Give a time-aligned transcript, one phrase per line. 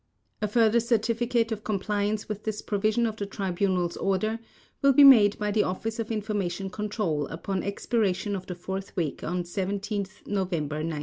[0.41, 4.39] A further certificate of compliance with this provision of the Tribunal's order
[4.81, 9.23] will be made by the Office of Information Control upon expiration of the fourth week
[9.23, 10.99] on 17 November 1945.